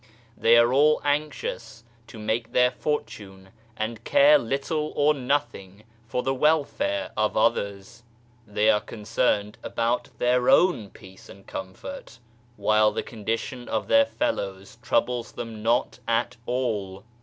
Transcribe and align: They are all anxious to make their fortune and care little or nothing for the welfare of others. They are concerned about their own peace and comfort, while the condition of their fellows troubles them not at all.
They 0.35 0.57
are 0.57 0.73
all 0.73 0.99
anxious 1.03 1.83
to 2.07 2.17
make 2.17 2.53
their 2.53 2.71
fortune 2.71 3.49
and 3.77 4.03
care 4.03 4.39
little 4.39 4.91
or 4.95 5.13
nothing 5.13 5.83
for 6.07 6.23
the 6.23 6.33
welfare 6.33 7.11
of 7.15 7.37
others. 7.37 8.01
They 8.47 8.71
are 8.71 8.81
concerned 8.81 9.59
about 9.61 10.09
their 10.17 10.49
own 10.49 10.89
peace 10.89 11.29
and 11.29 11.45
comfort, 11.45 12.17
while 12.57 12.91
the 12.91 13.03
condition 13.03 13.69
of 13.69 13.87
their 13.87 14.07
fellows 14.07 14.79
troubles 14.81 15.33
them 15.33 15.61
not 15.61 15.99
at 16.07 16.35
all. 16.47 17.03